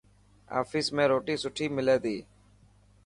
[0.61, 2.17] آفيس ۾ روٽي سٺي هلي تي.